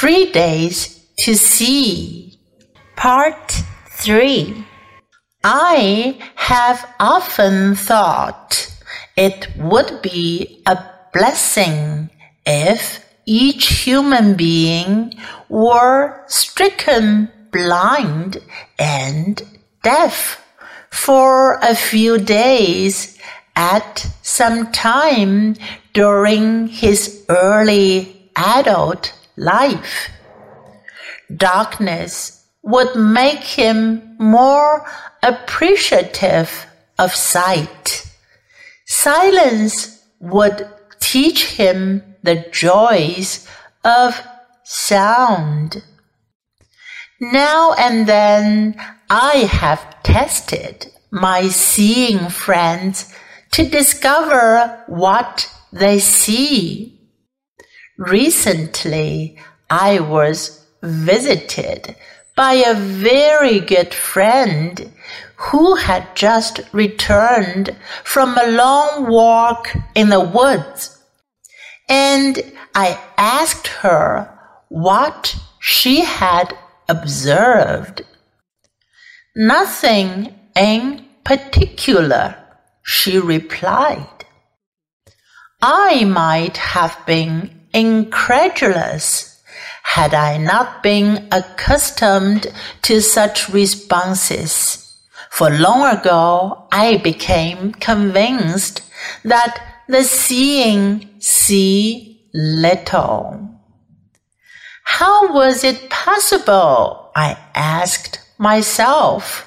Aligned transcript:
Three 0.00 0.32
Days 0.32 1.04
to 1.18 1.34
See. 1.34 2.40
Part 2.96 3.52
3. 3.90 4.64
I 5.44 6.18
have 6.36 6.88
often 6.98 7.74
thought 7.74 8.74
it 9.14 9.48
would 9.58 10.00
be 10.00 10.62
a 10.64 10.82
blessing 11.12 12.08
if 12.46 13.04
each 13.26 13.84
human 13.84 14.36
being 14.36 15.12
were 15.50 16.24
stricken 16.28 17.30
blind 17.52 18.38
and 18.78 19.42
deaf 19.82 20.42
for 20.90 21.58
a 21.60 21.74
few 21.74 22.16
days 22.16 23.18
at 23.54 24.06
some 24.22 24.72
time 24.72 25.56
during 25.92 26.68
his 26.68 27.22
early 27.28 28.30
adult 28.34 29.12
life. 29.40 30.10
Darkness 31.34 32.44
would 32.62 32.94
make 32.94 33.42
him 33.42 34.16
more 34.18 34.86
appreciative 35.22 36.66
of 36.98 37.14
sight. 37.14 38.06
Silence 38.86 40.04
would 40.20 40.68
teach 41.00 41.46
him 41.46 42.02
the 42.22 42.44
joys 42.52 43.48
of 43.84 44.20
sound. 44.64 45.82
Now 47.20 47.72
and 47.72 48.06
then 48.06 48.76
I 49.08 49.48
have 49.50 50.02
tested 50.02 50.92
my 51.10 51.48
seeing 51.48 52.28
friends 52.28 53.12
to 53.52 53.68
discover 53.68 54.84
what 54.86 55.52
they 55.72 55.98
see. 55.98 56.99
Recently, 58.00 59.36
I 59.68 60.00
was 60.00 60.64
visited 60.82 61.94
by 62.34 62.54
a 62.54 62.74
very 62.74 63.60
good 63.60 63.92
friend 63.92 64.90
who 65.36 65.74
had 65.74 66.16
just 66.16 66.62
returned 66.72 67.76
from 68.02 68.38
a 68.38 68.52
long 68.52 69.06
walk 69.06 69.76
in 69.94 70.08
the 70.08 70.20
woods. 70.20 70.98
And 71.90 72.38
I 72.74 72.98
asked 73.18 73.66
her 73.66 74.32
what 74.70 75.36
she 75.58 76.00
had 76.00 76.56
observed. 76.88 78.00
Nothing 79.36 80.38
in 80.56 81.04
particular, 81.22 82.34
she 82.82 83.18
replied. 83.18 84.24
I 85.60 86.04
might 86.04 86.56
have 86.56 86.96
been 87.04 87.59
incredulous 87.72 89.40
had 89.82 90.14
I 90.14 90.36
not 90.36 90.82
been 90.82 91.28
accustomed 91.32 92.46
to 92.82 93.00
such 93.00 93.48
responses. 93.48 94.86
For 95.30 95.50
long 95.50 95.98
ago, 95.98 96.68
I 96.70 96.98
became 96.98 97.72
convinced 97.72 98.82
that 99.24 99.82
the 99.88 100.04
seeing 100.04 101.08
see 101.18 102.28
little. 102.32 103.48
How 104.84 105.32
was 105.32 105.64
it 105.64 105.90
possible, 105.90 107.10
I 107.16 107.36
asked 107.54 108.20
myself, 108.38 109.46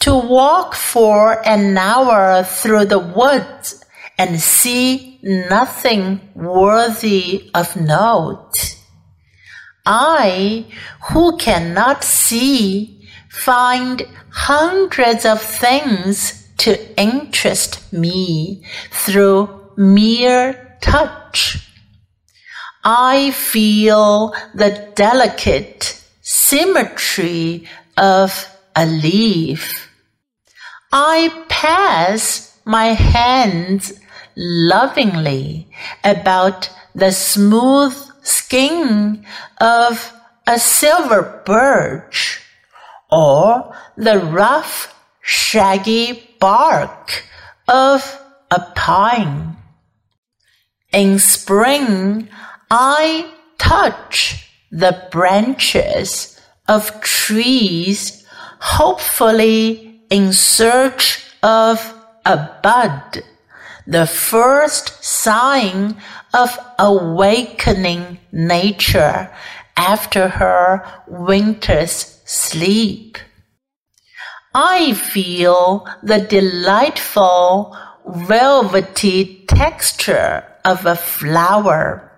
to 0.00 0.14
walk 0.14 0.74
for 0.74 1.46
an 1.46 1.76
hour 1.76 2.42
through 2.44 2.86
the 2.86 2.98
woods 2.98 3.84
and 4.18 4.40
see 4.40 5.05
nothing 5.26 6.20
worthy 6.34 7.50
of 7.52 7.76
note. 7.76 8.76
I, 9.84 10.66
who 11.10 11.36
cannot 11.36 12.04
see, 12.04 13.08
find 13.28 14.06
hundreds 14.30 15.24
of 15.24 15.42
things 15.42 16.48
to 16.58 17.00
interest 17.00 17.92
me 17.92 18.64
through 18.90 19.72
mere 19.76 20.78
touch. 20.80 21.58
I 22.84 23.32
feel 23.32 24.32
the 24.54 24.92
delicate 24.94 26.02
symmetry 26.22 27.68
of 27.96 28.48
a 28.76 28.86
leaf. 28.86 29.90
I 30.92 31.44
pass 31.48 32.58
my 32.64 32.94
hands 32.94 33.92
lovingly 34.36 35.66
about 36.04 36.70
the 36.94 37.10
smooth 37.10 37.96
skin 38.22 39.24
of 39.60 40.12
a 40.46 40.58
silver 40.58 41.42
birch 41.44 42.42
or 43.10 43.74
the 43.96 44.18
rough, 44.18 44.94
shaggy 45.20 46.36
bark 46.38 47.24
of 47.66 48.20
a 48.50 48.60
pine. 48.76 49.56
In 50.92 51.18
spring, 51.18 52.28
I 52.70 53.30
touch 53.58 54.50
the 54.70 55.08
branches 55.10 56.40
of 56.68 57.00
trees, 57.00 58.26
hopefully 58.60 60.00
in 60.10 60.32
search 60.32 61.24
of 61.42 61.94
a 62.24 62.36
bud 62.62 63.22
the 63.86 64.06
first 64.06 65.04
sign 65.04 65.96
of 66.34 66.58
awakening 66.78 68.18
nature 68.32 69.30
after 69.76 70.28
her 70.28 70.84
winter's 71.06 72.20
sleep. 72.24 73.18
I 74.54 74.94
feel 74.94 75.86
the 76.02 76.20
delightful 76.20 77.76
velvety 78.06 79.44
texture 79.46 80.44
of 80.64 80.86
a 80.86 80.96
flower 80.96 82.10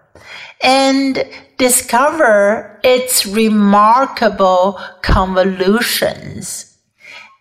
and 0.62 1.24
discover 1.58 2.80
its 2.82 3.26
remarkable 3.26 4.80
convolutions 5.02 6.76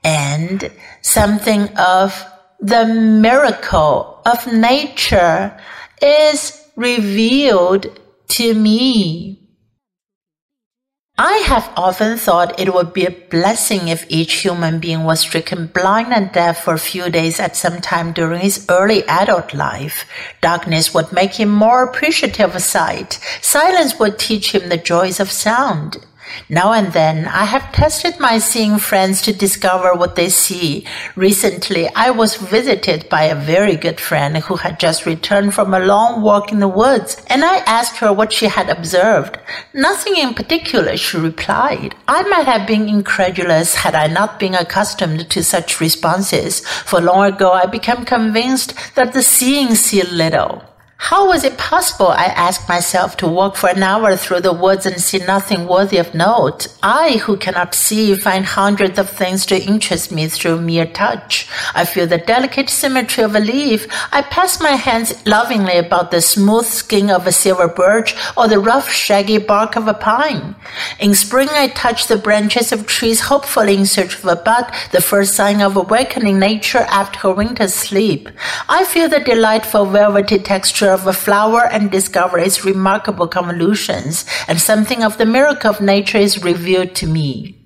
and 0.03 0.71
something 1.01 1.69
of 1.77 2.25
the 2.59 2.85
miracle 2.85 4.21
of 4.25 4.51
nature 4.51 5.57
is 6.01 6.69
revealed 6.75 7.99
to 8.29 8.53
me. 8.53 9.43
I 11.19 11.37
have 11.47 11.71
often 11.75 12.17
thought 12.17 12.59
it 12.59 12.75
would 12.75 12.93
be 12.93 13.05
a 13.05 13.09
blessing 13.11 13.87
if 13.87 14.05
each 14.07 14.33
human 14.33 14.79
being 14.79 15.03
was 15.03 15.21
stricken 15.21 15.65
blind 15.65 16.13
and 16.13 16.31
deaf 16.31 16.63
for 16.63 16.75
a 16.75 16.79
few 16.79 17.09
days 17.09 17.39
at 17.39 17.55
some 17.55 17.81
time 17.81 18.13
during 18.13 18.41
his 18.41 18.67
early 18.69 19.03
adult 19.07 19.55
life. 19.55 20.05
Darkness 20.41 20.93
would 20.93 21.11
make 21.11 21.33
him 21.33 21.49
more 21.49 21.83
appreciative 21.83 22.53
of 22.53 22.61
sight. 22.61 23.19
Silence 23.41 23.97
would 23.97 24.19
teach 24.19 24.53
him 24.53 24.69
the 24.69 24.77
joys 24.77 25.19
of 25.19 25.31
sound. 25.31 25.97
Now 26.49 26.73
and 26.73 26.93
then, 26.93 27.27
I 27.27 27.45
have 27.45 27.71
tested 27.71 28.19
my 28.19 28.39
seeing 28.39 28.77
friends 28.77 29.21
to 29.23 29.33
discover 29.33 29.93
what 29.93 30.15
they 30.15 30.29
see. 30.29 30.85
Recently, 31.15 31.89
I 31.95 32.09
was 32.11 32.35
visited 32.35 33.09
by 33.09 33.23
a 33.23 33.35
very 33.35 33.75
good 33.75 33.99
friend 33.99 34.37
who 34.37 34.55
had 34.55 34.79
just 34.79 35.05
returned 35.05 35.53
from 35.53 35.73
a 35.73 35.79
long 35.79 36.21
walk 36.21 36.51
in 36.51 36.59
the 36.59 36.67
woods, 36.67 37.21
and 37.27 37.43
I 37.43 37.57
asked 37.59 37.97
her 37.97 38.13
what 38.13 38.33
she 38.33 38.47
had 38.47 38.69
observed. 38.69 39.37
Nothing 39.73 40.15
in 40.17 40.33
particular, 40.33 40.97
she 40.97 41.17
replied. 41.17 41.95
I 42.07 42.23
might 42.23 42.47
have 42.47 42.67
been 42.67 42.87
incredulous 42.87 43.75
had 43.75 43.95
I 43.95 44.07
not 44.07 44.39
been 44.39 44.55
accustomed 44.55 45.29
to 45.29 45.43
such 45.43 45.81
responses, 45.81 46.59
for 46.59 47.01
long 47.01 47.25
ago 47.25 47.51
I 47.51 47.65
became 47.65 48.05
convinced 48.05 48.73
that 48.95 49.13
the 49.13 49.21
seeing 49.21 49.75
see 49.75 50.01
little. 50.03 50.63
How 50.99 51.27
was 51.27 51.43
it 51.43 51.59
possible, 51.59 52.07
I 52.07 52.25
asked 52.25 52.67
myself, 52.67 53.17
to 53.17 53.27
walk 53.27 53.55
for 53.55 53.69
an 53.69 53.83
hour 53.83 54.17
through 54.17 54.41
the 54.41 54.51
woods 54.51 54.85
and 54.87 54.99
see 54.99 55.19
nothing 55.19 55.67
worthy 55.67 55.97
of 55.97 56.15
note? 56.15 56.67
I, 56.81 57.17
who 57.17 57.37
cannot 57.37 57.75
see, 57.75 58.15
find 58.15 58.43
hundreds 58.43 58.97
of 58.97 59.07
things 59.07 59.45
to 59.45 59.61
interest 59.61 60.11
me 60.11 60.27
through 60.27 60.61
mere 60.61 60.87
touch. 60.87 61.47
I 61.75 61.85
feel 61.85 62.07
the 62.07 62.17
delicate 62.17 62.69
symmetry 62.69 63.23
of 63.23 63.35
a 63.35 63.39
leaf. 63.39 63.87
I 64.11 64.23
pass 64.23 64.59
my 64.59 64.71
hands 64.71 65.13
lovingly 65.27 65.77
about 65.77 66.09
the 66.09 66.19
smooth 66.19 66.65
skin 66.65 67.11
of 67.11 67.27
a 67.27 67.31
silver 67.31 67.67
birch 67.67 68.15
or 68.35 68.47
the 68.47 68.59
rough, 68.59 68.91
shaggy 68.91 69.37
bark 69.37 69.75
of 69.75 69.87
a 69.87 69.93
pine. 69.93 70.55
In 70.99 71.13
spring, 71.13 71.47
I 71.51 71.67
touch 71.67 72.07
the 72.07 72.17
branches 72.17 72.71
of 72.71 72.87
trees 72.87 73.21
hopefully 73.21 73.75
in 73.75 73.85
search 73.85 74.15
of 74.15 74.25
a 74.25 74.35
bud, 74.35 74.71
the 74.91 75.01
first 75.01 75.35
sign 75.35 75.61
of 75.61 75.77
awakening 75.77 76.39
nature 76.39 76.85
after 76.89 77.19
her 77.19 77.33
winter's 77.33 77.75
sleep. 77.75 78.29
I 78.67 78.83
feel 78.83 79.07
the 79.07 79.19
delightful 79.19 79.85
velvety 79.85 80.39
texture 80.39 80.89
of 80.89 81.05
a 81.05 81.13
flower 81.13 81.67
and 81.67 81.91
discover 81.91 82.39
its 82.39 82.65
remarkable 82.65 83.27
convolutions, 83.27 84.25
and 84.47 84.59
something 84.59 85.03
of 85.03 85.19
the 85.19 85.25
miracle 85.25 85.69
of 85.69 85.81
nature 85.81 86.17
is 86.17 86.43
revealed 86.43 86.95
to 86.95 87.07
me. 87.07 87.56